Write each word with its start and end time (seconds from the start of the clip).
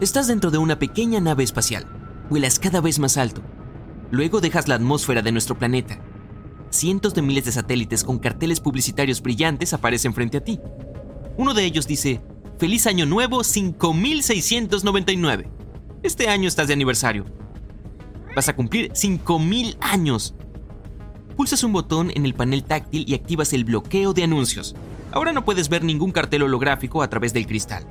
Estás 0.00 0.28
dentro 0.28 0.50
de 0.50 0.56
una 0.56 0.78
pequeña 0.78 1.20
nave 1.20 1.44
espacial. 1.44 1.84
Vuelas 2.30 2.58
cada 2.58 2.80
vez 2.80 2.98
más 2.98 3.18
alto. 3.18 3.42
Luego 4.10 4.40
dejas 4.40 4.66
la 4.66 4.76
atmósfera 4.76 5.20
de 5.20 5.30
nuestro 5.30 5.58
planeta. 5.58 6.00
Cientos 6.70 7.12
de 7.12 7.20
miles 7.20 7.44
de 7.44 7.52
satélites 7.52 8.02
con 8.02 8.18
carteles 8.18 8.60
publicitarios 8.60 9.20
brillantes 9.20 9.74
aparecen 9.74 10.14
frente 10.14 10.38
a 10.38 10.44
ti. 10.44 10.58
Uno 11.36 11.52
de 11.52 11.66
ellos 11.66 11.86
dice, 11.86 12.22
Feliz 12.58 12.86
Año 12.86 13.04
Nuevo 13.04 13.44
5699. 13.44 15.50
Este 16.02 16.28
año 16.28 16.48
estás 16.48 16.68
de 16.68 16.72
aniversario. 16.72 17.26
Vas 18.34 18.48
a 18.48 18.56
cumplir 18.56 18.92
5000 18.94 19.76
años. 19.82 20.34
Pulsas 21.36 21.62
un 21.62 21.74
botón 21.74 22.10
en 22.14 22.24
el 22.24 22.32
panel 22.32 22.64
táctil 22.64 23.04
y 23.06 23.14
activas 23.14 23.52
el 23.52 23.64
bloqueo 23.64 24.14
de 24.14 24.24
anuncios. 24.24 24.74
Ahora 25.12 25.34
no 25.34 25.44
puedes 25.44 25.68
ver 25.68 25.84
ningún 25.84 26.10
cartel 26.10 26.42
holográfico 26.42 27.02
a 27.02 27.10
través 27.10 27.34
del 27.34 27.46
cristal. 27.46 27.86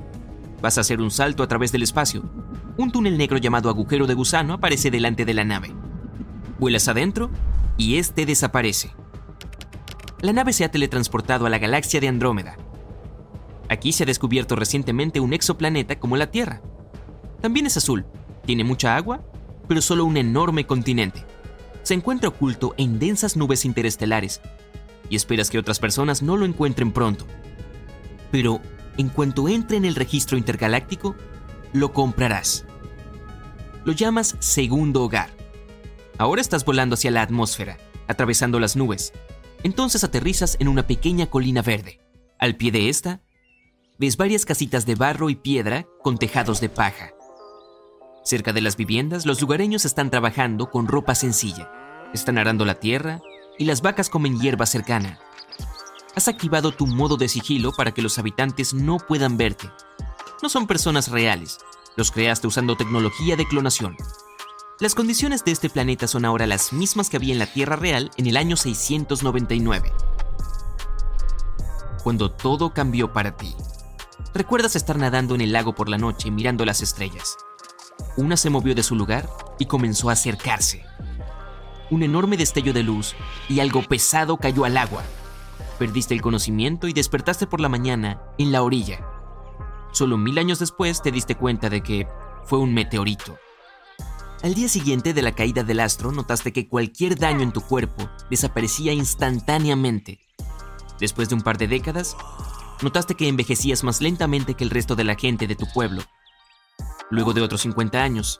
Vas 0.61 0.77
a 0.77 0.81
hacer 0.81 0.99
un 0.99 1.11
salto 1.11 1.43
a 1.43 1.47
través 1.47 1.71
del 1.71 1.83
espacio. 1.83 2.23
Un 2.77 2.91
túnel 2.91 3.17
negro 3.17 3.37
llamado 3.37 3.69
agujero 3.69 4.07
de 4.07 4.13
gusano 4.13 4.53
aparece 4.53 4.91
delante 4.91 5.25
de 5.25 5.33
la 5.33 5.45
nave. 5.45 5.73
Vuelas 6.59 6.87
adentro 6.87 7.29
y 7.77 7.97
este 7.97 8.25
desaparece. 8.25 8.91
La 10.21 10.33
nave 10.33 10.51
se 10.51 10.65
ha 10.65 10.71
teletransportado 10.71 11.45
a 11.45 11.49
la 11.49 11.59
galaxia 11.59 12.01
de 12.01 12.09
Andrómeda. 12.09 12.57
Aquí 13.69 13.93
se 13.93 14.03
ha 14.03 14.05
descubierto 14.05 14.55
recientemente 14.55 15.19
un 15.19 15.33
exoplaneta 15.33 15.97
como 15.99 16.17
la 16.17 16.31
Tierra. 16.31 16.61
También 17.41 17.65
es 17.65 17.77
azul, 17.77 18.05
tiene 18.45 18.65
mucha 18.65 18.97
agua, 18.97 19.21
pero 19.67 19.81
solo 19.81 20.03
un 20.03 20.17
enorme 20.17 20.65
continente. 20.65 21.23
Se 21.83 21.93
encuentra 21.93 22.29
oculto 22.29 22.73
en 22.77 22.99
densas 22.99 23.37
nubes 23.37 23.63
interestelares 23.63 24.41
y 25.09 25.15
esperas 25.15 25.49
que 25.49 25.59
otras 25.59 25.79
personas 25.79 26.21
no 26.21 26.35
lo 26.35 26.45
encuentren 26.45 26.91
pronto. 26.91 27.25
Pero 28.31 28.59
en 28.99 29.07
cuanto 29.07 29.47
entre 29.47 29.77
en 29.77 29.85
el 29.85 29.95
registro 29.95 30.37
intergaláctico, 30.37 31.15
lo 31.71 31.93
comprarás. 31.93 32.65
Lo 33.85 33.93
llamas 33.93 34.35
segundo 34.39 35.03
hogar. 35.03 35.29
Ahora 36.17 36.41
estás 36.41 36.65
volando 36.65 36.95
hacia 36.95 37.09
la 37.09 37.21
atmósfera, 37.21 37.77
atravesando 38.09 38.59
las 38.59 38.75
nubes. 38.75 39.13
Entonces 39.63 40.03
aterrizas 40.03 40.57
en 40.59 40.67
una 40.67 40.85
pequeña 40.85 41.27
colina 41.27 41.61
verde. 41.61 42.01
Al 42.39 42.57
pie 42.57 42.73
de 42.73 42.89
esta, 42.89 43.21
ves 43.97 44.17
varias 44.17 44.43
casitas 44.43 44.85
de 44.85 44.95
barro 44.95 45.29
y 45.29 45.35
piedra 45.35 45.87
con 46.03 46.17
tejados 46.17 46.59
de 46.59 46.67
paja. 46.67 47.11
Cerca 48.25 48.51
de 48.51 48.59
las 48.59 48.75
viviendas, 48.75 49.25
los 49.25 49.39
lugareños 49.39 49.85
están 49.85 50.09
trabajando 50.09 50.69
con 50.69 50.89
ropa 50.89 51.15
sencilla. 51.15 51.71
Están 52.13 52.37
arando 52.37 52.65
la 52.65 52.75
tierra 52.75 53.21
y 53.57 53.63
las 53.63 53.81
vacas 53.81 54.09
comen 54.09 54.41
hierba 54.41 54.65
cercana 54.65 55.21
has 56.19 56.27
activado 56.27 56.73
tu 56.73 56.85
modo 56.85 57.15
de 57.15 57.29
sigilo 57.29 57.71
para 57.71 57.93
que 57.93 58.01
los 58.01 58.19
habitantes 58.19 58.73
no 58.73 58.97
puedan 58.97 59.37
verte. 59.37 59.71
No 60.43 60.49
son 60.49 60.67
personas 60.67 61.09
reales, 61.09 61.59
los 61.95 62.11
creaste 62.11 62.45
usando 62.45 62.75
tecnología 62.75 63.37
de 63.37 63.47
clonación. 63.47 63.95
Las 64.81 64.95
condiciones 64.95 65.45
de 65.45 65.51
este 65.51 65.69
planeta 65.69 66.07
son 66.07 66.25
ahora 66.25 66.45
las 66.45 66.73
mismas 66.73 67.09
que 67.09 67.15
había 67.15 67.31
en 67.31 67.39
la 67.39 67.45
Tierra 67.45 67.77
real 67.77 68.11
en 68.17 68.27
el 68.27 68.35
año 68.35 68.57
699. 68.57 69.93
Cuando 72.03 72.31
todo 72.31 72.73
cambió 72.73 73.13
para 73.13 73.37
ti. 73.37 73.55
Recuerdas 74.33 74.75
estar 74.75 74.97
nadando 74.97 75.35
en 75.35 75.41
el 75.41 75.53
lago 75.53 75.73
por 75.73 75.87
la 75.87 75.97
noche 75.97 76.31
mirando 76.31 76.65
las 76.65 76.81
estrellas. 76.81 77.37
Una 78.17 78.35
se 78.35 78.49
movió 78.49 78.75
de 78.75 78.83
su 78.83 78.93
lugar 78.93 79.29
y 79.57 79.67
comenzó 79.67 80.09
a 80.09 80.13
acercarse. 80.13 80.83
Un 81.89 82.03
enorme 82.03 82.35
destello 82.35 82.73
de 82.73 82.83
luz 82.83 83.15
y 83.47 83.61
algo 83.61 83.83
pesado 83.83 84.35
cayó 84.35 84.65
al 84.65 84.75
agua, 84.75 85.03
Perdiste 85.79 86.13
el 86.13 86.21
conocimiento 86.21 86.89
y 86.89 86.93
despertaste 86.93 87.47
por 87.47 87.61
la 87.61 87.69
mañana 87.69 88.21
en 88.37 88.51
la 88.51 88.63
orilla. 88.63 89.07
Solo 89.93 90.17
mil 90.17 90.37
años 90.37 90.59
después 90.59 91.01
te 91.01 91.09
diste 91.09 91.35
cuenta 91.35 91.69
de 91.69 91.81
que 91.81 92.05
fue 92.43 92.59
un 92.59 92.73
meteorito. 92.73 93.37
Al 94.43 94.53
día 94.55 94.67
siguiente 94.67 95.13
de 95.13 95.21
la 95.21 95.31
caída 95.31 95.63
del 95.63 95.79
astro 95.79 96.11
notaste 96.11 96.51
que 96.51 96.67
cualquier 96.67 97.17
daño 97.17 97.43
en 97.43 97.53
tu 97.53 97.61
cuerpo 97.61 98.09
desaparecía 98.29 98.91
instantáneamente. 98.91 100.19
Después 100.99 101.29
de 101.29 101.35
un 101.35 101.41
par 101.43 101.57
de 101.57 101.69
décadas, 101.69 102.17
notaste 102.81 103.15
que 103.15 103.29
envejecías 103.29 103.85
más 103.85 104.01
lentamente 104.01 104.55
que 104.55 104.65
el 104.65 104.71
resto 104.71 104.97
de 104.97 105.05
la 105.05 105.15
gente 105.15 105.47
de 105.47 105.55
tu 105.55 105.65
pueblo. 105.73 106.03
Luego 107.09 107.31
de 107.31 107.41
otros 107.41 107.61
50 107.61 108.03
años, 108.03 108.37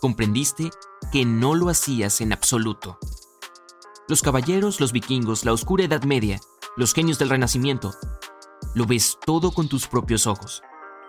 comprendiste 0.00 0.70
que 1.12 1.24
no 1.24 1.54
lo 1.54 1.68
hacías 1.68 2.20
en 2.20 2.32
absoluto. 2.32 2.98
Los 4.08 4.20
caballeros, 4.20 4.80
los 4.80 4.90
vikingos, 4.90 5.44
la 5.44 5.52
oscura 5.52 5.84
Edad 5.84 6.02
Media 6.02 6.40
los 6.74 6.94
genios 6.94 7.18
del 7.18 7.28
Renacimiento. 7.28 7.94
Lo 8.74 8.86
ves 8.86 9.18
todo 9.26 9.52
con 9.52 9.68
tus 9.68 9.86
propios 9.86 10.26
ojos. 10.26 10.62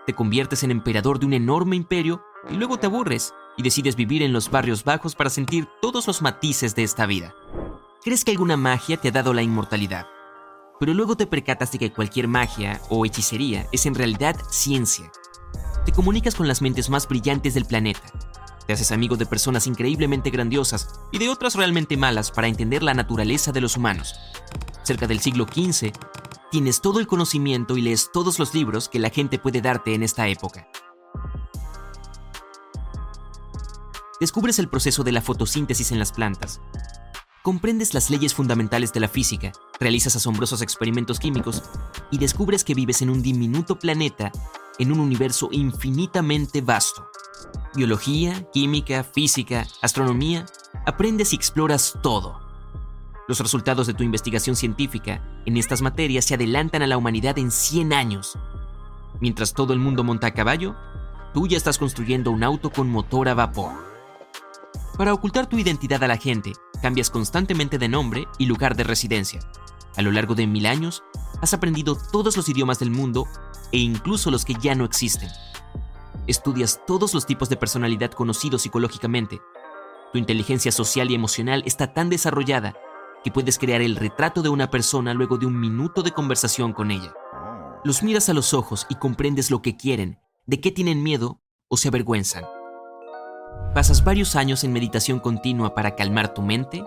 Te 0.06 0.12
conviertes 0.12 0.62
en 0.62 0.70
emperador 0.70 1.18
de 1.18 1.26
un 1.26 1.32
enorme 1.32 1.74
imperio 1.76 2.22
y 2.50 2.54
luego 2.54 2.76
te 2.76 2.86
aburres 2.86 3.32
y 3.56 3.62
decides 3.62 3.96
vivir 3.96 4.22
en 4.22 4.34
los 4.34 4.50
barrios 4.50 4.84
bajos 4.84 5.14
para 5.14 5.30
sentir 5.30 5.66
todos 5.80 6.06
los 6.06 6.20
matices 6.20 6.74
de 6.74 6.82
esta 6.82 7.06
vida. 7.06 7.34
Crees 8.02 8.24
que 8.24 8.32
alguna 8.32 8.58
magia 8.58 8.98
te 8.98 9.08
ha 9.08 9.12
dado 9.12 9.32
la 9.32 9.40
inmortalidad, 9.40 10.06
pero 10.78 10.92
luego 10.92 11.16
te 11.16 11.26
percatas 11.26 11.72
de 11.72 11.78
que 11.78 11.92
cualquier 11.92 12.28
magia 12.28 12.82
o 12.90 13.06
hechicería 13.06 13.66
es 13.72 13.86
en 13.86 13.94
realidad 13.94 14.36
ciencia. 14.50 15.10
Te 15.86 15.92
comunicas 15.92 16.34
con 16.34 16.46
las 16.46 16.60
mentes 16.60 16.90
más 16.90 17.08
brillantes 17.08 17.54
del 17.54 17.64
planeta. 17.64 18.02
Te 18.66 18.74
haces 18.74 18.92
amigo 18.92 19.16
de 19.16 19.24
personas 19.24 19.66
increíblemente 19.66 20.28
grandiosas 20.28 21.00
y 21.10 21.18
de 21.18 21.30
otras 21.30 21.54
realmente 21.54 21.96
malas 21.96 22.30
para 22.30 22.48
entender 22.48 22.82
la 22.82 22.92
naturaleza 22.92 23.52
de 23.52 23.62
los 23.62 23.78
humanos 23.78 24.14
cerca 24.84 25.06
del 25.06 25.20
siglo 25.20 25.46
XV, 25.46 25.92
tienes 26.50 26.80
todo 26.80 27.00
el 27.00 27.06
conocimiento 27.06 27.76
y 27.76 27.82
lees 27.82 28.10
todos 28.12 28.38
los 28.38 28.54
libros 28.54 28.88
que 28.88 28.98
la 28.98 29.10
gente 29.10 29.38
puede 29.38 29.60
darte 29.60 29.94
en 29.94 30.02
esta 30.02 30.28
época. 30.28 30.68
Descubres 34.20 34.58
el 34.58 34.68
proceso 34.68 35.02
de 35.02 35.12
la 35.12 35.20
fotosíntesis 35.20 35.90
en 35.90 35.98
las 35.98 36.12
plantas. 36.12 36.60
Comprendes 37.42 37.92
las 37.92 38.08
leyes 38.08 38.32
fundamentales 38.32 38.92
de 38.92 39.00
la 39.00 39.08
física, 39.08 39.52
realizas 39.80 40.16
asombrosos 40.16 40.62
experimentos 40.62 41.18
químicos 41.18 41.62
y 42.10 42.18
descubres 42.18 42.64
que 42.64 42.74
vives 42.74 43.02
en 43.02 43.10
un 43.10 43.22
diminuto 43.22 43.78
planeta 43.78 44.32
en 44.78 44.92
un 44.92 45.00
universo 45.00 45.48
infinitamente 45.52 46.60
vasto. 46.60 47.10
Biología, 47.74 48.48
química, 48.52 49.04
física, 49.04 49.66
astronomía, 49.82 50.46
aprendes 50.86 51.32
y 51.32 51.36
exploras 51.36 51.98
todo. 52.02 52.43
Los 53.26 53.38
resultados 53.38 53.86
de 53.86 53.94
tu 53.94 54.02
investigación 54.02 54.54
científica 54.54 55.22
en 55.46 55.56
estas 55.56 55.80
materias 55.80 56.26
se 56.26 56.34
adelantan 56.34 56.82
a 56.82 56.86
la 56.86 56.98
humanidad 56.98 57.38
en 57.38 57.50
100 57.50 57.94
años. 57.94 58.38
Mientras 59.18 59.54
todo 59.54 59.72
el 59.72 59.78
mundo 59.78 60.04
monta 60.04 60.26
a 60.26 60.34
caballo, 60.34 60.74
tú 61.32 61.46
ya 61.46 61.56
estás 61.56 61.78
construyendo 61.78 62.30
un 62.30 62.44
auto 62.44 62.70
con 62.70 62.90
motor 62.90 63.30
a 63.30 63.34
vapor. 63.34 63.72
Para 64.98 65.14
ocultar 65.14 65.46
tu 65.46 65.58
identidad 65.58 66.04
a 66.04 66.08
la 66.08 66.18
gente, 66.18 66.52
cambias 66.82 67.08
constantemente 67.08 67.78
de 67.78 67.88
nombre 67.88 68.28
y 68.38 68.44
lugar 68.44 68.76
de 68.76 68.84
residencia. 68.84 69.40
A 69.96 70.02
lo 70.02 70.12
largo 70.12 70.34
de 70.34 70.46
mil 70.46 70.66
años, 70.66 71.02
has 71.40 71.54
aprendido 71.54 71.96
todos 72.12 72.36
los 72.36 72.48
idiomas 72.50 72.78
del 72.78 72.90
mundo 72.90 73.26
e 73.72 73.78
incluso 73.78 74.30
los 74.30 74.44
que 74.44 74.54
ya 74.54 74.74
no 74.74 74.84
existen. 74.84 75.30
Estudias 76.26 76.80
todos 76.86 77.14
los 77.14 77.24
tipos 77.24 77.48
de 77.48 77.56
personalidad 77.56 78.10
conocidos 78.10 78.62
psicológicamente. 78.62 79.40
Tu 80.12 80.18
inteligencia 80.18 80.72
social 80.72 81.10
y 81.10 81.14
emocional 81.14 81.62
está 81.64 81.94
tan 81.94 82.10
desarrollada 82.10 82.74
que 83.24 83.32
puedes 83.32 83.58
crear 83.58 83.80
el 83.80 83.96
retrato 83.96 84.42
de 84.42 84.50
una 84.50 84.70
persona 84.70 85.14
luego 85.14 85.38
de 85.38 85.46
un 85.46 85.58
minuto 85.58 86.02
de 86.02 86.12
conversación 86.12 86.74
con 86.74 86.90
ella. 86.90 87.14
Los 87.82 88.02
miras 88.02 88.28
a 88.28 88.34
los 88.34 88.52
ojos 88.52 88.86
y 88.90 88.96
comprendes 88.96 89.50
lo 89.50 89.62
que 89.62 89.76
quieren, 89.76 90.20
de 90.46 90.60
qué 90.60 90.70
tienen 90.70 91.02
miedo 91.02 91.40
o 91.68 91.78
se 91.78 91.88
avergüenzan. 91.88 92.44
Pasas 93.74 94.04
varios 94.04 94.36
años 94.36 94.62
en 94.62 94.72
meditación 94.72 95.20
continua 95.20 95.74
para 95.74 95.96
calmar 95.96 96.34
tu 96.34 96.42
mente 96.42 96.84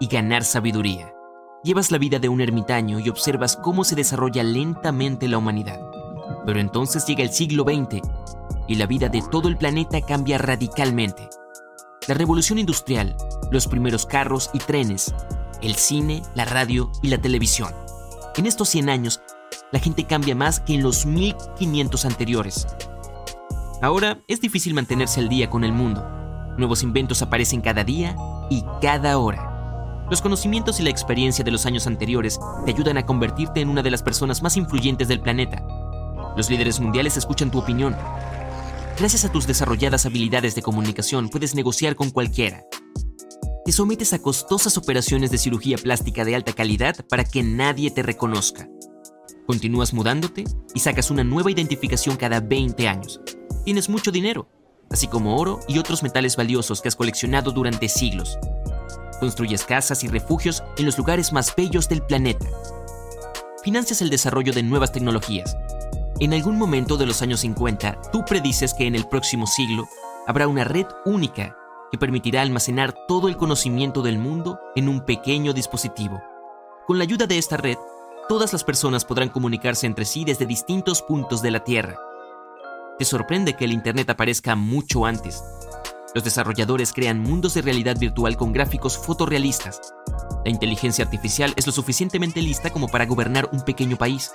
y 0.00 0.06
ganar 0.06 0.42
sabiduría. 0.42 1.14
Llevas 1.62 1.90
la 1.90 1.98
vida 1.98 2.18
de 2.18 2.28
un 2.28 2.40
ermitaño 2.40 2.98
y 2.98 3.08
observas 3.08 3.56
cómo 3.56 3.84
se 3.84 3.94
desarrolla 3.94 4.42
lentamente 4.42 5.28
la 5.28 5.38
humanidad. 5.38 5.80
Pero 6.46 6.60
entonces 6.60 7.06
llega 7.06 7.22
el 7.22 7.30
siglo 7.30 7.64
XX 7.64 8.02
y 8.68 8.76
la 8.76 8.86
vida 8.86 9.08
de 9.08 9.22
todo 9.30 9.48
el 9.48 9.58
planeta 9.58 10.00
cambia 10.00 10.38
radicalmente. 10.38 11.28
La 12.08 12.14
revolución 12.14 12.58
industrial, 12.58 13.16
los 13.50 13.66
primeros 13.66 14.04
carros 14.04 14.50
y 14.52 14.58
trenes, 14.58 15.14
el 15.64 15.76
cine, 15.76 16.22
la 16.34 16.44
radio 16.44 16.92
y 17.02 17.08
la 17.08 17.18
televisión. 17.18 17.72
En 18.36 18.46
estos 18.46 18.68
100 18.68 18.90
años, 18.90 19.20
la 19.72 19.78
gente 19.78 20.04
cambia 20.04 20.34
más 20.34 20.60
que 20.60 20.74
en 20.74 20.82
los 20.82 21.06
1500 21.06 22.04
anteriores. 22.04 22.66
Ahora 23.80 24.22
es 24.28 24.40
difícil 24.40 24.74
mantenerse 24.74 25.20
al 25.20 25.28
día 25.28 25.48
con 25.48 25.64
el 25.64 25.72
mundo. 25.72 26.06
Nuevos 26.58 26.82
inventos 26.82 27.22
aparecen 27.22 27.60
cada 27.60 27.84
día 27.84 28.16
y 28.50 28.64
cada 28.80 29.18
hora. 29.18 30.06
Los 30.10 30.20
conocimientos 30.20 30.80
y 30.80 30.82
la 30.82 30.90
experiencia 30.90 31.44
de 31.44 31.50
los 31.50 31.64
años 31.64 31.86
anteriores 31.86 32.38
te 32.66 32.72
ayudan 32.72 32.98
a 32.98 33.06
convertirte 33.06 33.60
en 33.60 33.70
una 33.70 33.82
de 33.82 33.90
las 33.90 34.02
personas 34.02 34.42
más 34.42 34.56
influyentes 34.56 35.08
del 35.08 35.20
planeta. 35.20 35.66
Los 36.36 36.50
líderes 36.50 36.78
mundiales 36.78 37.16
escuchan 37.16 37.50
tu 37.50 37.58
opinión. 37.58 37.96
Gracias 38.98 39.24
a 39.24 39.32
tus 39.32 39.46
desarrolladas 39.46 40.04
habilidades 40.06 40.54
de 40.54 40.62
comunicación 40.62 41.30
puedes 41.30 41.54
negociar 41.54 41.96
con 41.96 42.10
cualquiera. 42.10 42.64
Te 43.64 43.72
sometes 43.72 44.12
a 44.12 44.18
costosas 44.18 44.76
operaciones 44.76 45.30
de 45.30 45.38
cirugía 45.38 45.78
plástica 45.78 46.26
de 46.26 46.34
alta 46.34 46.52
calidad 46.52 46.96
para 47.08 47.24
que 47.24 47.42
nadie 47.42 47.90
te 47.90 48.02
reconozca. 48.02 48.68
Continúas 49.46 49.94
mudándote 49.94 50.44
y 50.74 50.80
sacas 50.80 51.10
una 51.10 51.24
nueva 51.24 51.50
identificación 51.50 52.16
cada 52.16 52.40
20 52.40 52.86
años. 52.86 53.22
Tienes 53.64 53.88
mucho 53.88 54.12
dinero, 54.12 54.50
así 54.90 55.08
como 55.08 55.38
oro 55.38 55.60
y 55.66 55.78
otros 55.78 56.02
metales 56.02 56.36
valiosos 56.36 56.82
que 56.82 56.88
has 56.88 56.96
coleccionado 56.96 57.52
durante 57.52 57.88
siglos. 57.88 58.38
Construyes 59.18 59.64
casas 59.64 60.04
y 60.04 60.08
refugios 60.08 60.62
en 60.76 60.84
los 60.84 60.98
lugares 60.98 61.32
más 61.32 61.54
bellos 61.56 61.88
del 61.88 62.02
planeta. 62.02 62.46
Financias 63.62 64.02
el 64.02 64.10
desarrollo 64.10 64.52
de 64.52 64.62
nuevas 64.62 64.92
tecnologías. 64.92 65.56
En 66.20 66.34
algún 66.34 66.58
momento 66.58 66.98
de 66.98 67.06
los 67.06 67.22
años 67.22 67.40
50, 67.40 67.98
tú 68.12 68.26
predices 68.26 68.74
que 68.74 68.86
en 68.86 68.94
el 68.94 69.08
próximo 69.08 69.46
siglo 69.46 69.88
habrá 70.26 70.48
una 70.48 70.64
red 70.64 70.86
única 71.06 71.56
que 71.90 71.98
permitirá 71.98 72.42
almacenar 72.42 72.94
todo 73.06 73.28
el 73.28 73.36
conocimiento 73.36 74.02
del 74.02 74.18
mundo 74.18 74.58
en 74.76 74.88
un 74.88 75.04
pequeño 75.04 75.52
dispositivo. 75.52 76.22
Con 76.86 76.98
la 76.98 77.04
ayuda 77.04 77.26
de 77.26 77.38
esta 77.38 77.56
red, 77.56 77.76
todas 78.28 78.52
las 78.52 78.64
personas 78.64 79.04
podrán 79.04 79.28
comunicarse 79.28 79.86
entre 79.86 80.04
sí 80.04 80.24
desde 80.24 80.46
distintos 80.46 81.02
puntos 81.02 81.42
de 81.42 81.50
la 81.50 81.64
Tierra. 81.64 81.98
Te 82.98 83.04
sorprende 83.04 83.56
que 83.56 83.64
el 83.64 83.72
Internet 83.72 84.10
aparezca 84.10 84.54
mucho 84.54 85.06
antes. 85.06 85.42
Los 86.14 86.22
desarrolladores 86.22 86.92
crean 86.92 87.20
mundos 87.20 87.54
de 87.54 87.62
realidad 87.62 87.98
virtual 87.98 88.36
con 88.36 88.52
gráficos 88.52 88.96
fotorrealistas. 88.96 89.80
La 90.44 90.50
inteligencia 90.50 91.04
artificial 91.04 91.52
es 91.56 91.66
lo 91.66 91.72
suficientemente 91.72 92.40
lista 92.40 92.70
como 92.70 92.86
para 92.88 93.06
gobernar 93.06 93.48
un 93.52 93.62
pequeño 93.62 93.96
país. 93.96 94.32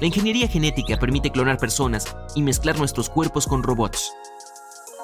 La 0.00 0.06
ingeniería 0.06 0.46
genética 0.46 0.98
permite 0.98 1.30
clonar 1.30 1.58
personas 1.58 2.16
y 2.34 2.42
mezclar 2.42 2.78
nuestros 2.78 3.10
cuerpos 3.10 3.46
con 3.46 3.62
robots. 3.62 4.12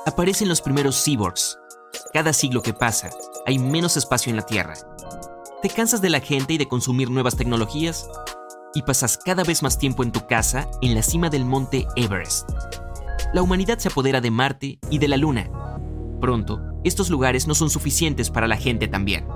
Aparecen 0.07 0.49
los 0.49 0.61
primeros 0.61 1.03
cyborgs. 1.03 1.59
Cada 2.17 2.33
siglo 2.33 2.63
que 2.63 2.73
pasa, 2.73 3.11
hay 3.45 3.59
menos 3.59 3.99
espacio 3.99 4.31
en 4.31 4.37
la 4.37 4.47
Tierra 4.47 4.73
¿Te 5.61 5.69
cansas 5.69 6.01
de 6.01 6.09
la 6.09 6.21
gente 6.21 6.55
y 6.55 6.57
de 6.57 6.67
consumir 6.67 7.11
nuevas 7.11 7.37
tecnologías? 7.37 8.09
Y 8.73 8.81
pasas 8.81 9.19
cada 9.19 9.45
vez 9.45 9.63
más 9.63 9.79
tiempo 9.79 10.03
en 10.03 10.13
tu 10.13 10.27
casa 10.27 10.67
en 10.81 10.95
la 10.95 11.03
cima 11.03 11.29
del 11.29 11.45
monte 11.45 11.87
Everest. 11.95 12.49
La 13.35 13.43
humanidad 13.43 13.77
se 13.77 13.89
apodera 13.89 14.23
de 14.23 14.31
Marte 14.31 14.79
y 14.91 14.97
de 14.97 15.09
la 15.09 15.19
Luna. 15.19 15.51
Pronto, 16.19 16.63
estos 16.85 17.11
lugares 17.11 17.47
no 17.47 17.55
son 17.55 17.69
suficientes 17.69 18.31
para 18.31 18.49
la 18.49 18.57
gente 18.57 18.89
también. 18.89 19.27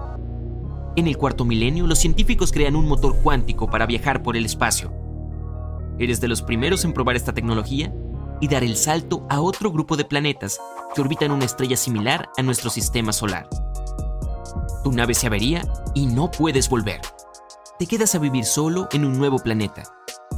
En 0.97 1.07
el 1.07 1.19
cuarto 1.19 1.45
milenio, 1.45 1.87
los 1.87 1.99
científicos 1.99 2.51
crean 2.51 2.77
un 2.77 2.89
motor 2.89 3.15
cuántico 3.23 3.69
para 3.69 3.85
viajar 3.85 4.23
por 4.23 4.39
el 4.39 4.47
espacio. 4.47 4.91
¿Eres 5.99 6.19
de 6.23 6.29
los 6.29 6.41
primeros 6.41 6.87
en 6.87 6.95
probar 6.95 7.17
esta 7.17 7.35
tecnología 7.35 7.93
y 8.41 8.49
dar 8.49 8.65
el 8.65 8.77
salto 8.77 9.27
a 9.29 9.41
otro 9.41 9.71
grupo 9.71 9.97
de 9.97 10.05
planetas 10.05 10.59
que 10.95 11.01
orbitan 11.01 11.31
una 11.31 11.45
estrella 11.45 11.77
similar 11.77 12.29
a 12.37 12.43
nuestro 12.43 12.71
sistema 12.71 13.13
solar? 13.13 13.49
Tu 14.83 14.93
nave 14.93 15.15
se 15.15 15.27
avería 15.27 15.63
y 15.95 16.07
no 16.07 16.31
puedes 16.31 16.69
volver. 16.69 17.01
Te 17.79 17.87
quedas 17.87 18.15
a 18.15 18.19
vivir 18.19 18.45
solo 18.45 18.89
en 18.93 19.05
un 19.05 19.19
nuevo 19.19 19.39
planeta. 19.39 19.83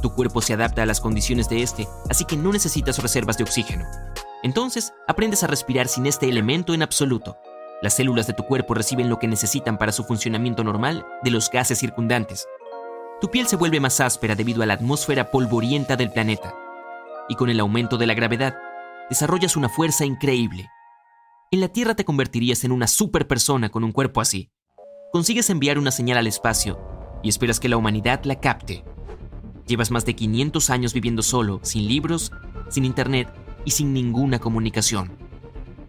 Tu 0.01 0.13
cuerpo 0.13 0.41
se 0.41 0.53
adapta 0.53 0.83
a 0.83 0.85
las 0.85 0.99
condiciones 0.99 1.47
de 1.49 1.63
este, 1.63 1.87
así 2.09 2.25
que 2.25 2.35
no 2.35 2.51
necesitas 2.51 2.99
reservas 3.01 3.37
de 3.37 3.43
oxígeno. 3.43 3.85
Entonces, 4.43 4.93
aprendes 5.07 5.43
a 5.43 5.47
respirar 5.47 5.87
sin 5.87 6.05
este 6.05 6.27
elemento 6.29 6.73
en 6.73 6.83
absoluto. 6.83 7.37
Las 7.81 7.95
células 7.95 8.27
de 8.27 8.33
tu 8.33 8.43
cuerpo 8.43 8.73
reciben 8.73 9.09
lo 9.09 9.19
que 9.19 9.27
necesitan 9.27 9.77
para 9.77 9.91
su 9.91 10.03
funcionamiento 10.03 10.63
normal 10.63 11.05
de 11.23 11.31
los 11.31 11.49
gases 11.49 11.79
circundantes. 11.79 12.47
Tu 13.21 13.29
piel 13.29 13.47
se 13.47 13.55
vuelve 13.55 13.79
más 13.79 14.01
áspera 14.01 14.35
debido 14.35 14.63
a 14.63 14.65
la 14.65 14.73
atmósfera 14.73 15.31
polvorienta 15.31 15.95
del 15.95 16.11
planeta. 16.11 16.53
Y 17.29 17.35
con 17.35 17.49
el 17.49 17.59
aumento 17.59 17.97
de 17.97 18.07
la 18.07 18.13
gravedad, 18.13 18.57
desarrollas 19.09 19.55
una 19.55 19.69
fuerza 19.69 20.05
increíble. 20.05 20.69
En 21.51 21.61
la 21.61 21.69
Tierra 21.69 21.95
te 21.95 22.05
convertirías 22.05 22.63
en 22.63 22.71
una 22.71 22.87
superpersona 22.87 23.69
con 23.69 23.83
un 23.83 23.91
cuerpo 23.91 24.21
así. 24.21 24.49
Consigues 25.11 25.49
enviar 25.49 25.77
una 25.77 25.91
señal 25.91 26.17
al 26.17 26.27
espacio 26.27 26.79
y 27.21 27.29
esperas 27.29 27.59
que 27.59 27.69
la 27.69 27.77
humanidad 27.77 28.23
la 28.23 28.39
capte. 28.39 28.83
Llevas 29.67 29.91
más 29.91 30.05
de 30.05 30.15
500 30.15 30.69
años 30.69 30.93
viviendo 30.93 31.21
solo, 31.21 31.59
sin 31.63 31.87
libros, 31.87 32.31
sin 32.69 32.83
internet 32.85 33.29
y 33.65 33.71
sin 33.71 33.93
ninguna 33.93 34.39
comunicación. 34.39 35.15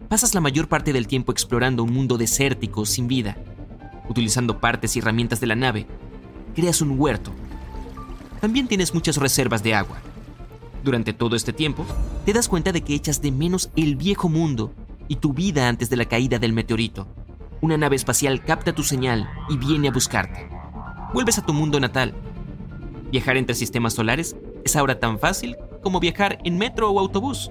Pasas 0.08 0.34
la 0.34 0.40
mayor 0.40 0.68
parte 0.68 0.92
del 0.92 1.08
tiempo 1.08 1.32
explorando 1.32 1.82
un 1.82 1.92
mundo 1.92 2.18
desértico, 2.18 2.86
sin 2.86 3.08
vida. 3.08 3.36
Utilizando 4.08 4.60
partes 4.60 4.94
y 4.94 5.00
herramientas 5.00 5.40
de 5.40 5.46
la 5.46 5.56
nave, 5.56 5.86
creas 6.54 6.80
un 6.82 7.00
huerto. 7.00 7.32
También 8.40 8.68
tienes 8.68 8.94
muchas 8.94 9.16
reservas 9.16 9.62
de 9.62 9.74
agua. 9.74 9.96
Durante 10.84 11.14
todo 11.14 11.34
este 11.34 11.54
tiempo, 11.54 11.86
te 12.26 12.34
das 12.34 12.46
cuenta 12.46 12.70
de 12.70 12.82
que 12.82 12.94
echas 12.94 13.22
de 13.22 13.32
menos 13.32 13.70
el 13.74 13.96
viejo 13.96 14.28
mundo 14.28 14.74
y 15.08 15.16
tu 15.16 15.32
vida 15.32 15.66
antes 15.66 15.88
de 15.88 15.96
la 15.96 16.04
caída 16.04 16.38
del 16.38 16.52
meteorito. 16.52 17.08
Una 17.62 17.78
nave 17.78 17.96
espacial 17.96 18.44
capta 18.44 18.74
tu 18.74 18.82
señal 18.82 19.26
y 19.48 19.56
viene 19.56 19.88
a 19.88 19.92
buscarte. 19.92 20.46
Vuelves 21.14 21.38
a 21.38 21.46
tu 21.46 21.54
mundo 21.54 21.80
natal. 21.80 22.12
Viajar 23.10 23.38
entre 23.38 23.54
sistemas 23.54 23.94
solares 23.94 24.36
es 24.62 24.76
ahora 24.76 25.00
tan 25.00 25.18
fácil 25.18 25.56
como 25.82 26.00
viajar 26.00 26.38
en 26.44 26.58
metro 26.58 26.90
o 26.90 27.00
autobús. 27.00 27.50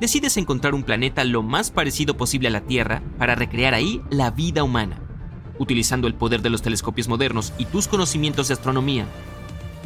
Decides 0.00 0.36
encontrar 0.36 0.74
un 0.74 0.82
planeta 0.82 1.22
lo 1.22 1.44
más 1.44 1.70
parecido 1.70 2.16
posible 2.16 2.48
a 2.48 2.50
la 2.50 2.62
Tierra 2.62 3.02
para 3.18 3.36
recrear 3.36 3.72
ahí 3.72 4.02
la 4.10 4.32
vida 4.32 4.64
humana. 4.64 5.00
Utilizando 5.60 6.08
el 6.08 6.14
poder 6.14 6.42
de 6.42 6.50
los 6.50 6.62
telescopios 6.62 7.06
modernos 7.06 7.52
y 7.56 7.66
tus 7.66 7.86
conocimientos 7.86 8.48
de 8.48 8.54
astronomía, 8.54 9.06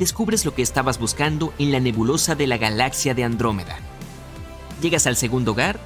descubres 0.01 0.47
lo 0.47 0.55
que 0.55 0.63
estabas 0.63 0.99
buscando 0.99 1.53
en 1.59 1.73
la 1.73 1.79
nebulosa 1.79 2.35
de 2.35 2.47
la 2.47 2.57
galaxia 2.57 3.13
de 3.13 3.23
Andrómeda. 3.23 3.77
Llegas 4.81 5.07
al 5.07 5.15
segundo 5.15 5.53
hogar 5.53 5.79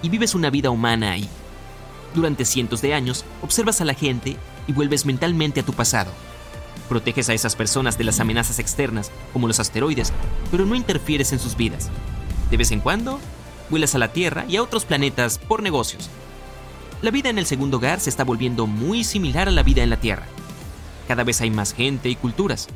y 0.00 0.08
vives 0.08 0.34
una 0.34 0.48
vida 0.48 0.70
humana 0.70 1.12
ahí. 1.12 1.28
Durante 2.14 2.46
cientos 2.46 2.80
de 2.80 2.94
años, 2.94 3.26
observas 3.42 3.82
a 3.82 3.84
la 3.84 3.92
gente 3.92 4.38
y 4.66 4.72
vuelves 4.72 5.04
mentalmente 5.04 5.60
a 5.60 5.64
tu 5.64 5.74
pasado. 5.74 6.10
Proteges 6.88 7.28
a 7.28 7.34
esas 7.34 7.54
personas 7.54 7.98
de 7.98 8.04
las 8.04 8.20
amenazas 8.20 8.58
externas, 8.58 9.12
como 9.34 9.48
los 9.48 9.60
asteroides, 9.60 10.14
pero 10.50 10.64
no 10.64 10.74
interfieres 10.74 11.30
en 11.34 11.38
sus 11.38 11.54
vidas. 11.54 11.90
De 12.50 12.56
vez 12.56 12.70
en 12.70 12.80
cuando, 12.80 13.20
vuelas 13.68 13.94
a 13.94 13.98
la 13.98 14.14
Tierra 14.14 14.46
y 14.48 14.56
a 14.56 14.62
otros 14.62 14.86
planetas 14.86 15.38
por 15.38 15.62
negocios. 15.62 16.08
La 17.02 17.10
vida 17.10 17.28
en 17.28 17.36
el 17.36 17.44
segundo 17.44 17.76
hogar 17.76 18.00
se 18.00 18.08
está 18.08 18.24
volviendo 18.24 18.66
muy 18.66 19.04
similar 19.04 19.46
a 19.46 19.52
la 19.52 19.62
vida 19.62 19.82
en 19.82 19.90
la 19.90 20.00
Tierra. 20.00 20.24
Cada 21.06 21.22
vez 21.22 21.42
hay 21.42 21.50
más 21.50 21.74
gente 21.74 22.08
y 22.08 22.16
culturas. 22.16 22.68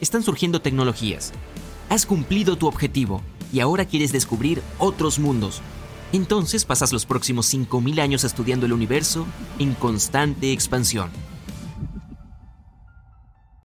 Están 0.00 0.22
surgiendo 0.22 0.60
tecnologías. 0.60 1.32
Has 1.88 2.04
cumplido 2.04 2.56
tu 2.56 2.66
objetivo 2.66 3.22
y 3.52 3.60
ahora 3.60 3.86
quieres 3.86 4.12
descubrir 4.12 4.60
otros 4.78 5.18
mundos, 5.18 5.62
entonces 6.12 6.64
pasas 6.64 6.92
los 6.92 7.06
próximos 7.06 7.52
5.000 7.52 8.00
años 8.00 8.24
estudiando 8.24 8.66
el 8.66 8.72
universo 8.72 9.26
en 9.58 9.74
constante 9.74 10.52
expansión. 10.52 11.10